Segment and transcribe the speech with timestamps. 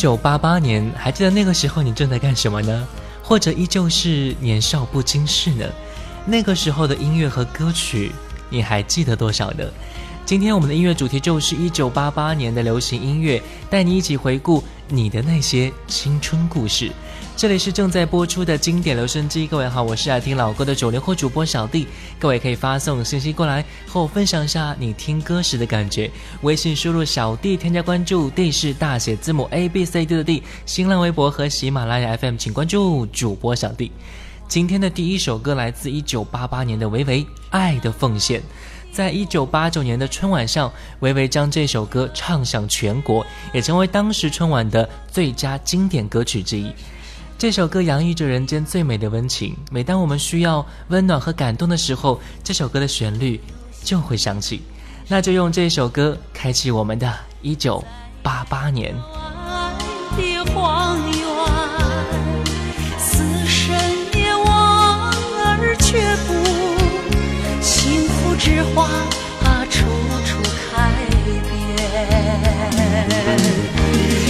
[0.00, 2.88] 九八八年，还记得那个时候你正在干什么呢？
[3.22, 5.66] 或者依旧是年少不经事呢？
[6.24, 8.10] 那个时候的音乐和歌曲，
[8.48, 9.64] 你还记得多少呢？
[10.24, 16.90] 今天我们的音乐主题就是一九八八年的流行音乐，带你一起回顾你的那些青春故事。
[17.40, 21.88] 这里是正在播出的经典留声机，各位好，我是爱听老歌的九零后主播小弟。
[22.18, 26.10] 各位可以发送信息过来和我分享一下你听歌时的感觉。
[26.42, 30.42] 微信输入小弟添加关注，D 是大写字母 A B C D 的 D。
[30.66, 33.90] 新浪微博和喜马拉雅 FM 请关注主播小弟。
[34.46, 38.38] 今天的第一首歌来自一九八八年的维维《爱的奉献》。
[38.92, 43.24] 在一九八九年的春晚上，维维将这首歌唱响全国，
[43.54, 46.70] 也成为当时春晚的最佳经典歌曲之一。
[47.40, 53.40] 这首歌洋溢着人间最美的温情，每当我们需要温暖和感动的时候，这首歌的旋律
[53.82, 54.60] 就会响起。
[55.08, 57.82] 那就用这首歌开启我们的一九
[58.22, 58.94] 八八年。
[67.62, 68.86] 幸福之花
[69.70, 69.86] 处
[70.26, 70.90] 处开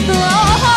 [0.06, 0.69] 遍。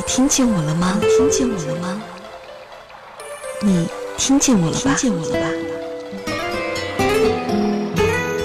[0.00, 0.98] 听见我了吗？
[1.00, 2.02] 听见我了吗？
[3.60, 4.94] 你听见我了吧？
[4.96, 5.48] 听见我了吧？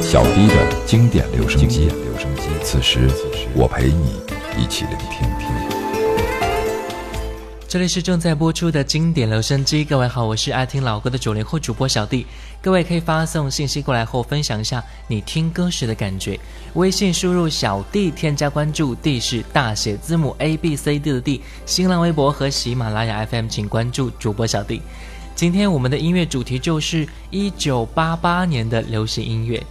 [0.01, 0.53] 小 D 的
[0.85, 1.89] 经典留声机，
[2.63, 3.09] 此时
[3.53, 4.21] 我陪你
[4.57, 5.27] 一起聆听。
[7.67, 12.25] 这里是正在播出的经典留声机，各位好，我是爱听老歌的九零后主播小弟。
[12.67, 16.37] 各位可以发送信息过来后分享一下你听歌时的感觉。
[16.73, 21.41] 微信输入小弟添加关注，D 是大写字母 A B C D 的 D。
[21.65, 24.81] 新浪微博和喜马拉雅 FM 请关注主播小弟。
[25.33, 29.63] 今天我们的音乐主题就是一九八八年的流行音乐。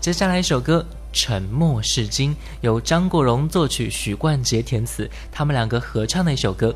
[0.00, 2.30] 接下来一首歌《沉默是金》，
[2.60, 6.72] 由张国荣作曲，许冠杰填词，他们两个合唱的一首歌。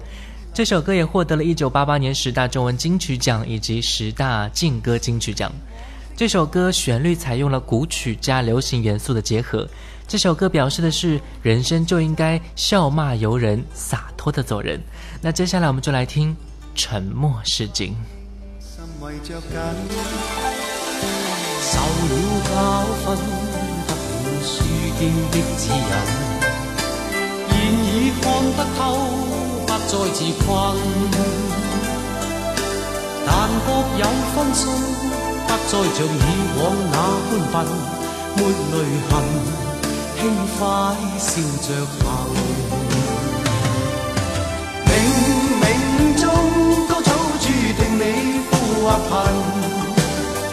[0.53, 5.53] 这首歌也获得了一九八八年十大中文金曲奖以及十大劲歌金曲奖。
[6.19, 9.65] 这首歌旋律采用了古曲加流行元素的结合。
[10.09, 14.81] 这首歌表示的是人生就应该笑骂由人，洒脱的走人。
[15.23, 16.33] 那接下来我们就来听
[16.75, 17.95] 《沉默是金》。
[18.61, 19.47] 受了教训，
[22.43, 23.15] 得了
[24.43, 24.65] 书
[24.99, 25.87] 经的指引，
[27.49, 27.55] 现
[27.85, 28.27] 已看
[28.57, 28.83] 得透。
[29.87, 30.51] 再自困，
[33.25, 33.31] 但
[33.65, 33.67] 各
[34.01, 34.03] 有
[34.35, 34.61] 分数，
[35.49, 36.09] 不再像以
[36.59, 36.61] 往
[36.93, 36.97] 那
[37.51, 37.57] 般笨，
[38.37, 38.39] 没
[38.71, 38.75] 泪
[39.09, 39.11] 痕，
[40.15, 40.21] 轻
[40.59, 40.61] 快
[41.19, 41.31] 笑
[41.65, 41.67] 着
[42.05, 42.05] 行。
[44.85, 44.89] 冥
[45.63, 45.65] 冥
[46.21, 46.23] 中
[46.87, 47.11] 高早
[47.41, 47.45] 注
[47.79, 48.03] 定你
[48.51, 48.53] 富
[48.85, 49.11] 或贫，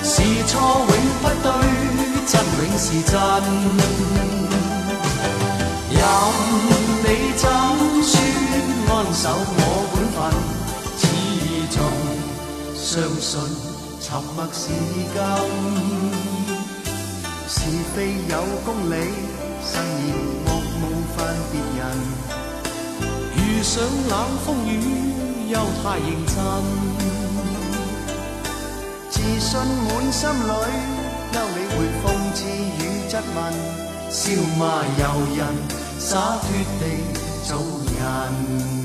[0.03, 0.13] 是
[0.47, 0.53] 错
[0.87, 1.47] 永不对，
[2.25, 3.13] 真永是真，
[5.91, 5.99] 任
[7.03, 7.05] 你
[7.35, 7.43] 怎
[8.01, 8.13] 说。
[8.87, 9.59] 安守我
[9.91, 10.17] 本分，
[10.97, 11.03] 始
[11.75, 11.77] 终。
[12.73, 12.87] 相
[13.19, 13.31] 信
[14.07, 15.17] 沉默是金。
[17.47, 17.59] 是
[17.95, 18.93] 非有公理，
[19.65, 20.13] 慎言
[20.45, 20.47] 莫
[20.79, 20.83] 冒
[21.17, 21.17] 犯
[21.51, 21.81] 别人。
[23.35, 24.13] 遇上冷
[24.45, 24.71] 风雨，
[25.49, 26.37] 又太认真。
[29.09, 30.53] 自信满心里，
[31.33, 32.05] 休理会讽
[32.35, 32.79] 刺与
[33.09, 33.37] 质问。
[34.11, 34.21] 笑
[34.59, 35.03] 骂由
[35.35, 35.41] 人，
[35.97, 36.45] 洒脱
[36.79, 36.81] 地
[37.43, 37.57] 做
[37.97, 38.84] 人。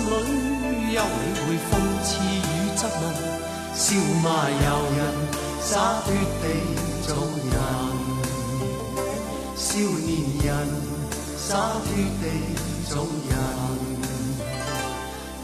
[0.00, 1.70] 里，休理会讽
[2.02, 3.02] 刺与质问。
[3.74, 3.84] 笑
[4.22, 4.56] 骂由
[4.96, 4.98] 人，
[5.60, 6.08] 洒脱
[6.42, 6.44] 地
[7.06, 7.08] 做
[7.50, 7.54] 人。
[9.56, 10.08] 少年
[10.44, 10.48] 人，
[11.36, 11.48] 洒
[11.84, 11.88] 脱
[12.20, 12.24] 地
[12.88, 12.92] 做
[13.28, 13.32] 人。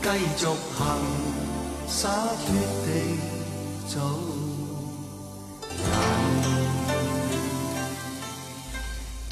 [0.03, 0.06] 继
[0.37, 0.79] 续行，
[1.88, 2.00] 洒
[2.44, 2.47] 脱
[2.85, 2.88] 地
[3.88, 3.94] 做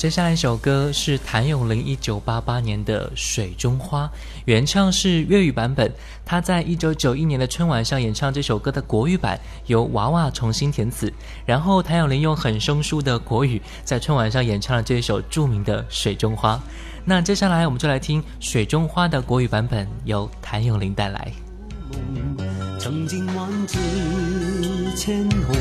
[0.05, 4.05] 接下来一首歌是谭咏麟一九八八年的《水中花》，
[4.45, 5.91] 原唱是粤语版本。
[6.27, 11.11] 他在一九九一年的春晚上演唱这首歌的国语版，由娃娃重新填词。
[11.47, 16.57] 然后谭咏麟用很生疏的国语在春晚上演唱了这首著名的《水中花》。
[17.07, 21.33] 那接下来我们就来听《水中花》的国语版本，由谭咏麟带来。
[22.79, 23.79] 曾经万紫
[24.95, 25.57] 千红，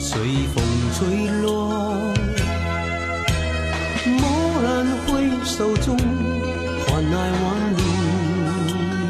[0.00, 0.18] 随
[0.54, 2.14] 风吹落。
[5.44, 5.96] 手中，
[6.86, 7.44] 换来万
[7.76, 7.82] 里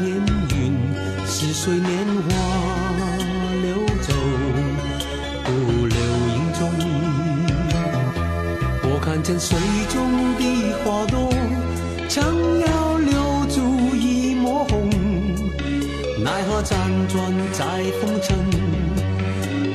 [0.05, 0.07] 烟
[0.55, 0.57] 云，
[1.25, 2.29] 似水年华
[3.61, 3.67] 流
[4.01, 4.13] 走，
[5.43, 5.49] 不
[5.87, 5.97] 留
[6.35, 6.59] 影踪。
[8.83, 9.57] 我看见水
[9.93, 9.95] 中
[10.37, 10.41] 的。
[10.81, 11.29] 花朵
[12.07, 14.89] 想要留住一抹红，
[16.23, 16.71] 奈何辗
[17.09, 17.17] 转
[17.51, 17.61] 在
[17.99, 18.37] 风尘，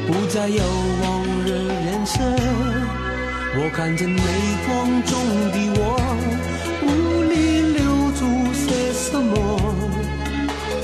[0.07, 0.65] 不再有
[1.03, 1.49] 往日
[1.85, 2.19] 颜色。
[3.57, 4.23] 我看见泪
[4.67, 5.13] 光中
[5.53, 5.83] 的我，
[9.05, 9.35] 什么，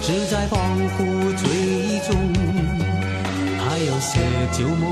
[0.03, 0.55] 只在恍
[0.95, 0.99] 惚
[1.37, 2.11] 醉意中，
[3.59, 4.21] 还有些
[4.53, 4.85] 旧梦。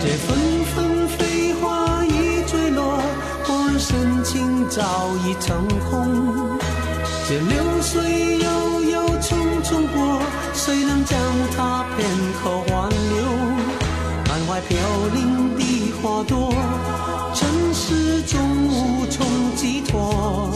[0.00, 0.28] 这纷
[0.74, 2.98] 纷飞花已坠落，
[3.48, 3.50] 我。
[3.76, 4.80] 深情早
[5.26, 6.56] 已成空，
[7.28, 8.48] 这流水悠
[8.92, 10.22] 悠匆匆过，
[10.54, 11.18] 谁能将
[11.54, 12.08] 它片
[12.40, 13.16] 刻挽留？
[14.28, 14.70] 满怀飘
[15.12, 16.54] 零的花朵，
[17.74, 18.38] 始终
[18.68, 19.26] 无从
[19.56, 20.52] 寄托。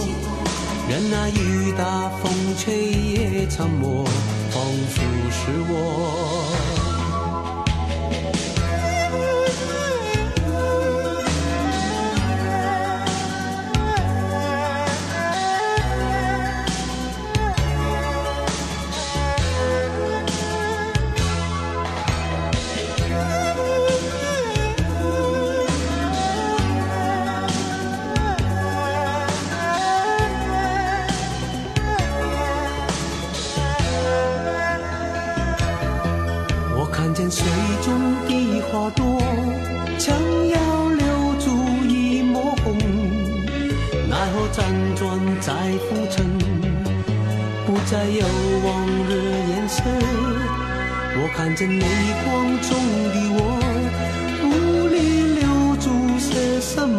[0.88, 4.04] 任那雨打风吹也沉默，
[4.50, 6.67] 仿佛是我。
[38.90, 39.20] 多
[39.98, 40.16] 强
[40.48, 41.06] 要留
[41.38, 41.50] 住
[41.88, 42.76] 一抹红
[44.08, 44.56] 奈何辗
[44.96, 45.00] 转
[45.40, 45.52] 在
[45.88, 46.16] 风尘
[47.66, 48.24] 不再有
[48.64, 49.10] 往日
[49.50, 49.82] 颜色
[51.20, 51.84] 我看见泪
[52.24, 52.26] 光
[52.62, 52.68] 中
[53.12, 53.40] 的我
[54.44, 54.46] 无
[54.88, 54.96] 力
[55.40, 55.42] 留
[55.76, 55.86] 住
[56.18, 56.98] 些什么？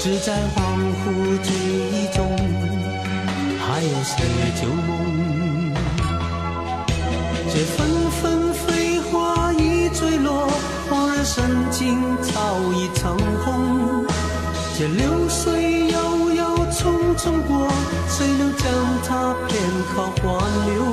[0.00, 0.56] 只在恍
[1.00, 1.04] 惚
[1.42, 1.48] 记
[1.92, 2.18] 忆中
[3.58, 4.12] 还有些
[4.60, 5.72] 旧梦。
[7.48, 8.43] 这纷纷
[11.24, 14.04] 曾经早已成空。
[14.76, 17.66] 这流水悠悠匆匆过，
[18.08, 18.64] 谁能将
[19.06, 20.28] 它片刻挽
[20.66, 20.84] 留？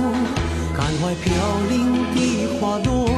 [0.73, 1.33] 感怀飘
[1.69, 3.09] 零的花朵，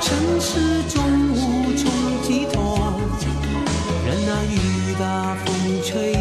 [0.00, 1.82] 尘世中无从
[2.22, 2.94] 寄托。
[4.06, 6.14] 任那雨打风吹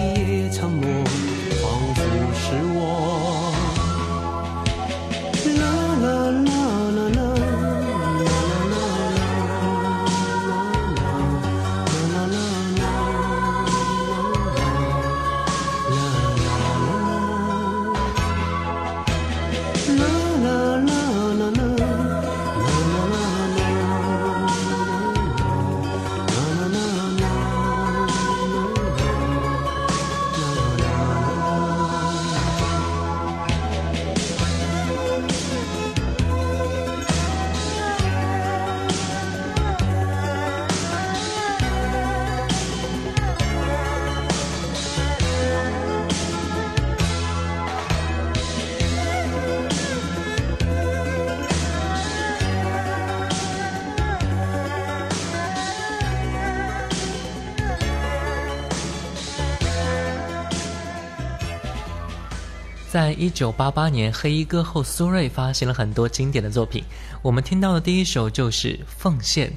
[62.99, 66.83] 在一九八八年，黑衣歌后苏芮发行了很多经典的作品。
[67.21, 69.47] 我们听到的第一首就是《奉献》，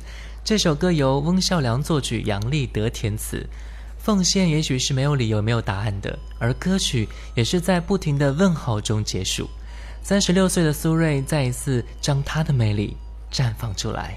[0.45, 3.45] 这首歌由翁孝良作曲，杨立德填词。
[3.99, 9.51] 奉献也许是没有理由、没有答案的，而歌曲也是在不停的问号中结束。
[10.05, 12.97] 三十六岁的苏芮再一次将她的魅力
[13.33, 14.17] 绽放出来。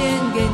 [0.00, 0.49] 献给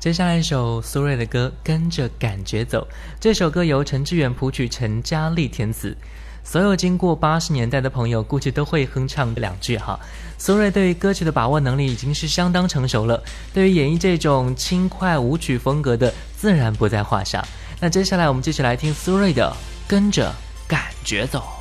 [0.00, 2.88] 接下来一首苏芮的歌跟着感觉走
[3.20, 5.94] 这首歌由陈志远谱曲陈佳丽填词。
[6.42, 10.00] 所有经过八十年代的朋友估计都会哼唱两句哈。
[10.38, 13.22] 苏芮对于歌曲的把握能力已经是相当成熟了。
[13.52, 17.46] 对于演绎这种轻快舞曲风格的自然不在话下。
[17.78, 19.54] 那接下来我们继续来听苏芮的
[19.86, 20.34] 跟着
[20.66, 21.59] 感觉走。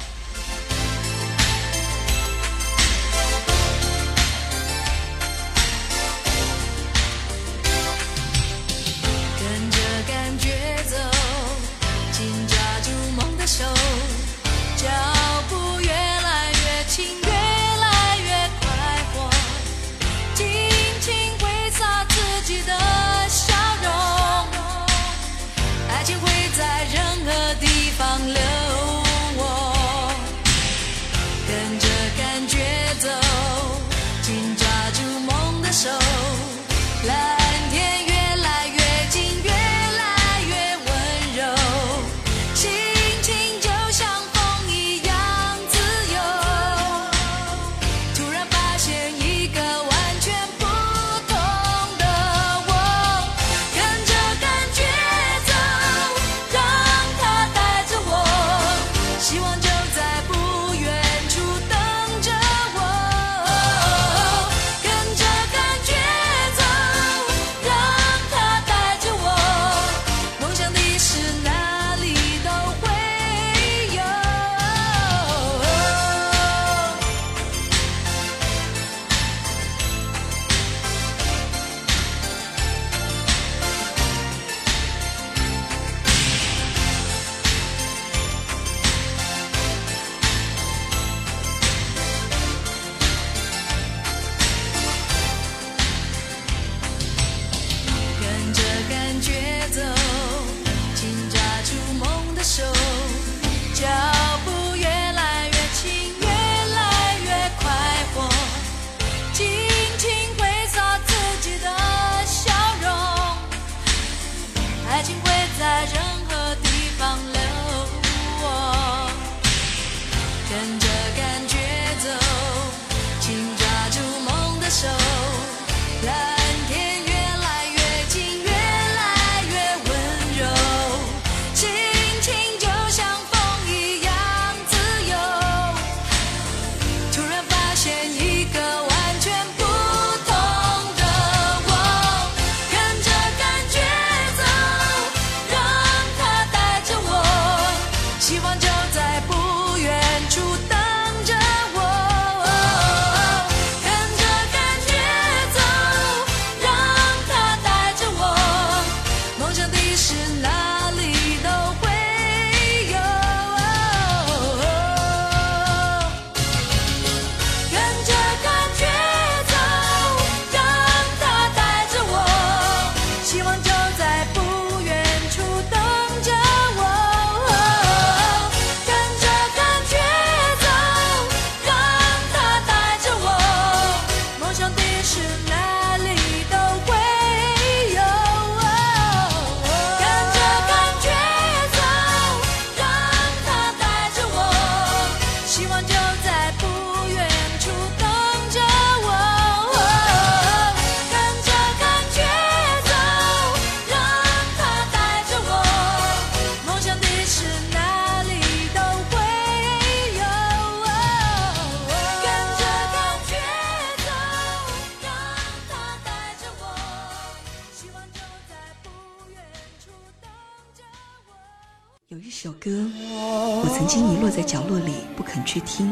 [223.90, 225.92] 经遗落在角落里不肯去听，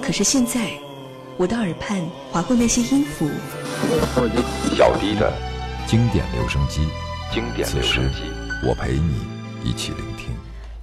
[0.00, 0.70] 可是现在，
[1.36, 2.00] 我的耳畔
[2.32, 3.28] 划过那些音符。
[4.74, 5.30] 小低的
[5.86, 6.88] 经典留声机，
[7.30, 8.22] 经典留声机，
[8.66, 9.20] 我陪你
[9.62, 10.17] 一起聆听。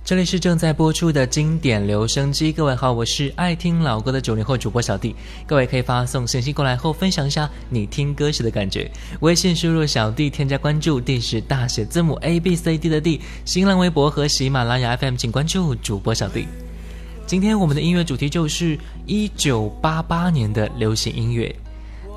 [0.05, 5.15] 这里是正在播出的经典留声机，各位好，我是爱听老歌的九零后主播小弟。
[5.47, 8.87] 各位可以发送信息过来后，分享一下你听歌时的感觉。
[9.21, 13.19] 微信输入小弟，添加关注，D 是大写字母 A B C D 的 D。
[13.45, 16.45] 新浪微博和喜马拉雅 FM 请关注主播小弟。
[17.25, 21.55] 今天我们的音乐主题就是一九八八年的流行音乐。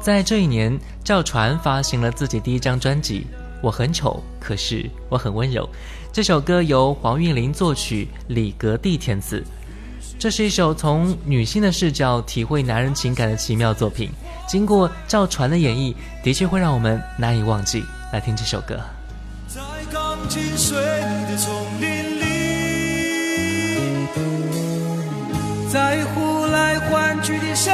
[0.02, 3.24] 在这一年，赵传发行了自己第一张专辑。
[3.60, 5.68] 我很丑，可是我很温柔。
[6.10, 9.44] 这首歌由黄韵玲作曲，李格弟填词。
[10.18, 14.10] 这是一首从女性的视角体会男人情感的奇妙作品。
[14.48, 17.84] 经过赵传的演绎，的确会让我们难以忘记。
[18.12, 18.80] 来听这首歌。
[19.46, 19.60] 在
[19.92, 22.24] 钢筋水泥的丛林里，
[25.70, 27.72] 在呼来唤去的生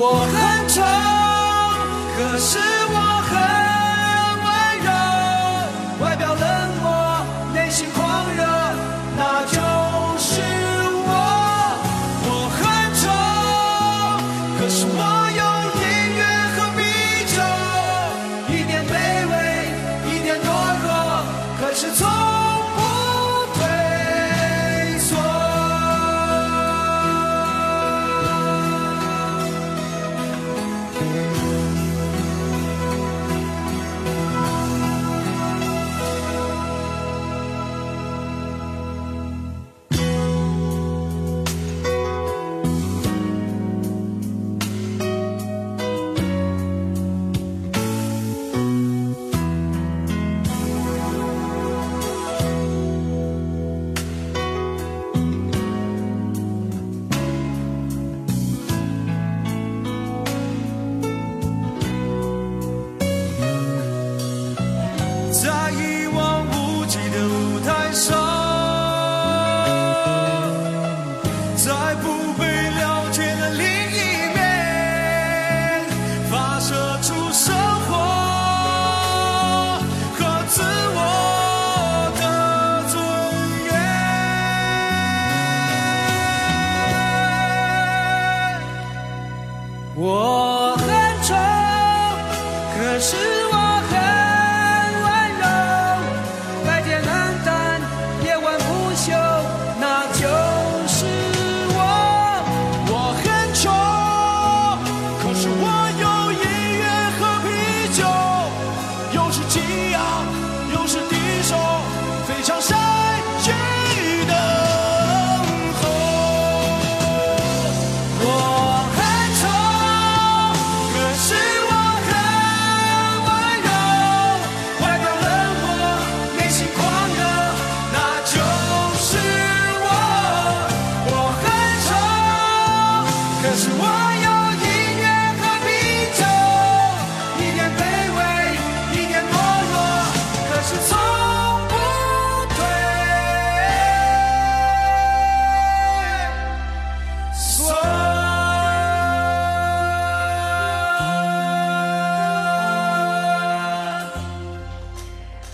[0.00, 0.37] 我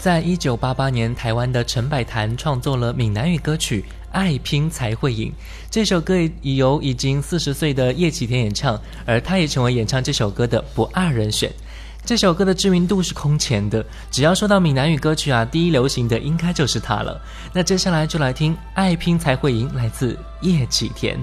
[0.05, 3.81] 在一九八八年，台湾的陈百潭创作了闽南语歌曲
[4.13, 5.31] 《爱拼才会赢》。
[5.71, 11.51] 这首歌已由已经四十岁的叶启田演唱，而他也成为演唱这首歌的不二人选。
[12.05, 17.19] 这首歌的知名度是空前的，只要说到闽南语歌曲啊，第一流行的应该就是他了。
[17.55, 21.19] 那接下来就来听《爱拼才会赢》，来自叶启田。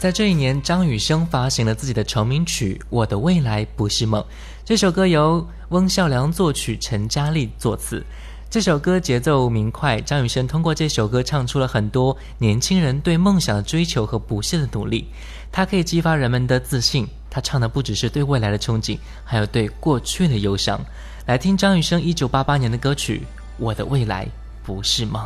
[0.00, 4.22] 在这一年，张雨生发行了自己的成名曲《我的未来不是梦》。
[4.64, 8.02] 这首歌由翁孝良作曲，陈嘉丽作词。
[8.48, 15.06] 这首歌节奏明快，张雨生通过这首歌唱出了很多年轻人对梦想的追求和不懈的努力。
[15.52, 17.06] 它可以激发人们的自信。
[17.28, 20.80] 他唱的不只是对未来的憧憬，还有对过去的忧伤。
[21.26, 23.18] 来听张雨生一九八八年的歌曲
[23.58, 24.26] 《我的未来
[24.64, 25.22] 不是梦》。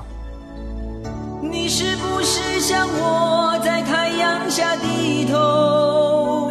[1.48, 6.50] 你是不是像我在太阳下低头，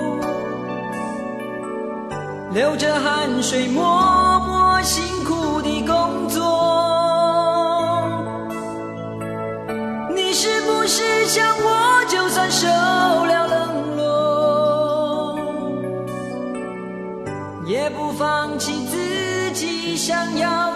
[2.53, 6.43] 流着汗水默默辛苦的工作？
[10.15, 15.39] 你是不是像我，就算受了冷落，
[17.65, 20.72] 也不放弃自己想要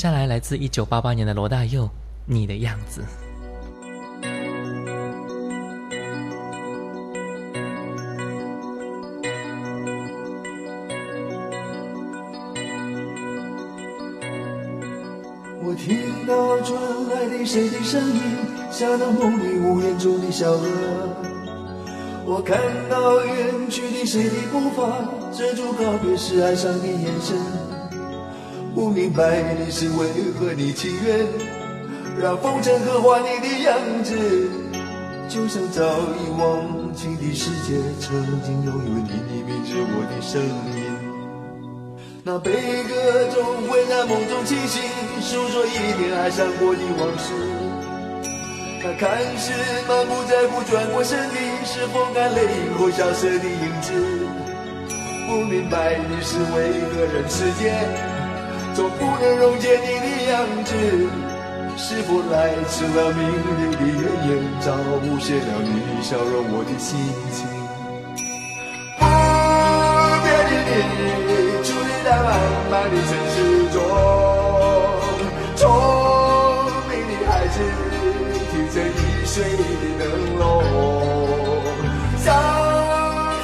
[0.00, 1.84] 下来来自一九八八年的罗大佑，
[2.24, 3.02] 《你的样子》。
[15.62, 18.22] 我听到传来的谁的声音，
[18.70, 20.66] 像那梦里屋檐中的小河。
[22.24, 22.58] 我看
[22.88, 27.59] 到远去的谁的步伐，遮住告别时哀伤的眼神。
[28.80, 31.26] 不明白的是为何你情愿
[32.18, 34.16] 让风尘刻画你的样子，
[35.28, 40.80] 就像早已忘情的世界，曾经拥有你的名字，我的声音。
[42.24, 42.52] 那悲
[42.88, 44.80] 歌中会在梦中清醒，
[45.20, 47.34] 诉说一点爱上过的往事。
[48.82, 49.52] 那看似
[49.86, 52.40] 满不在乎转过身的，是否干泪
[52.78, 53.92] 后萧瑟的影子？
[55.28, 57.76] 不明白的是为何人世间
[58.74, 60.74] 总不能溶解你的样子？
[61.76, 63.98] 是否来迟了明日的艳
[64.28, 64.66] 阳，早
[65.02, 66.88] 无限了你笑容我的心
[67.32, 67.38] 情？
[68.98, 69.02] 不
[70.22, 71.32] 变的你，
[71.64, 72.28] 伫立在漫
[72.70, 73.34] 漫的城市
[73.72, 73.74] 中，
[75.56, 75.58] 聪
[76.90, 77.56] 明的孩子
[78.50, 80.02] 提着易碎的灯
[80.38, 80.44] 笼，
[82.18, 82.26] 潇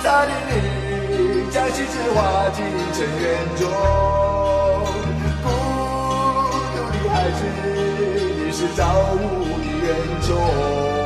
[0.03, 0.53] 洒的你
[1.51, 2.19] 将心事化
[2.51, 2.59] 进
[2.93, 3.25] 尘缘
[3.57, 3.65] 中，
[8.45, 11.06] 你是造物的恩宠。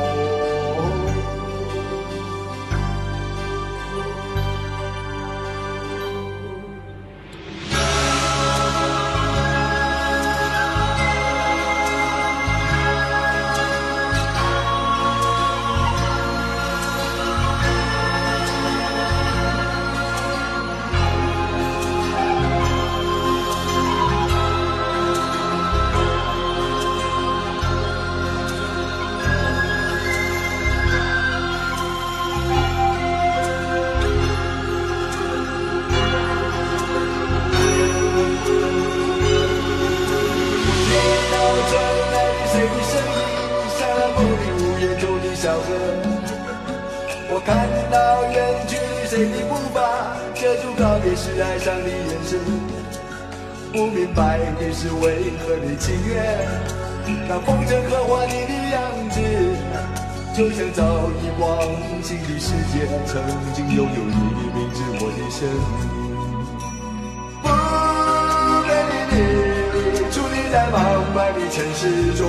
[60.41, 60.81] 就像早
[61.21, 61.61] 已忘
[62.01, 63.21] 情的世界，曾
[63.53, 65.85] 经拥有你的名字，我的声音。
[67.43, 67.47] 不
[68.65, 69.13] 变的你，
[70.09, 70.75] 伫立在茫
[71.13, 71.81] 茫的城市
[72.17, 72.25] 中，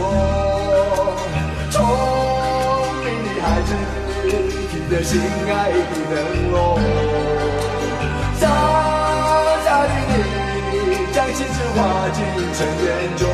[1.71, 1.75] 聪
[3.01, 3.73] 明的孩子，
[4.29, 6.13] 听着心爱的灯
[6.53, 6.55] 笼，
[8.39, 8.45] 傻
[9.65, 11.81] 傻的你，将心事化
[12.13, 12.21] 进
[12.53, 12.87] 尘缘
[13.17, 13.25] 中，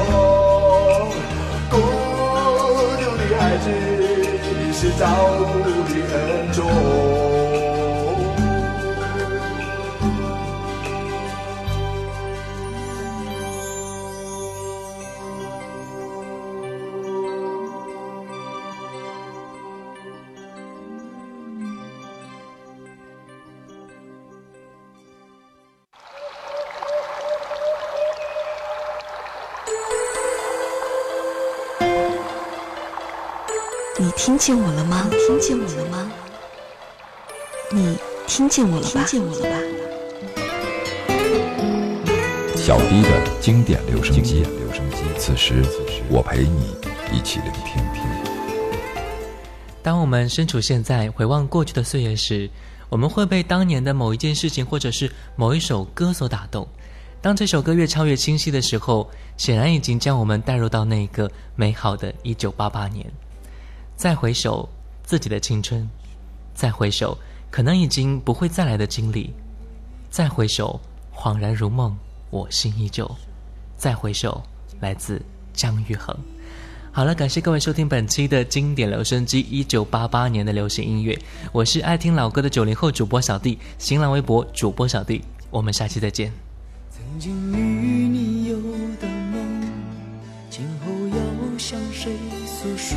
[4.98, 5.06] 是造
[5.38, 7.27] 物的恩重。
[34.38, 35.04] 听见我了吗？
[35.26, 36.12] 听见我了吗？
[37.72, 39.04] 你听见我了吧？
[39.04, 39.58] 听见我了吧？
[42.54, 43.08] 小迪的
[43.40, 44.98] 经典留声机，留声机。
[45.18, 45.64] 此时，
[46.08, 46.76] 我陪你
[47.12, 47.82] 一起聆听。
[49.82, 52.48] 当我们身处现在，回望过去的岁月时，
[52.88, 56.68] 我们会被当年的某一件事情，或者是某一首歌所打动。
[57.20, 63.04] 当这首歌越唱越清晰的时候，显然已经将我们带入到那个美好的1988年。
[63.98, 64.68] 再回首
[65.02, 65.90] 自己的青春，
[66.54, 67.18] 再回首
[67.50, 69.34] 可能已经不会再来的经历，
[70.08, 70.80] 再回首
[71.12, 71.96] 恍然如梦，
[72.30, 73.10] 我心依旧。
[73.76, 74.40] 再回首，
[74.78, 75.20] 来自
[75.52, 76.16] 姜育恒。
[76.92, 81.18] 好了，感谢各位收听本期的经典留声机一九八八年的流行音乐，
[81.50, 86.32] 我是爱听老歌的九零后主播小弟，新浪微博主播小弟，我们下期再见。
[86.88, 88.56] 曾经与你有
[89.00, 89.72] 的梦，
[90.48, 92.12] 今后要向谁
[92.46, 92.96] 诉说？